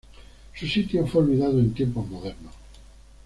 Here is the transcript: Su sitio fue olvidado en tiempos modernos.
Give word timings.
Su 0.55 0.65
sitio 0.65 1.05
fue 1.05 1.21
olvidado 1.21 1.59
en 1.59 1.75
tiempos 1.75 2.07
modernos. 2.09 2.55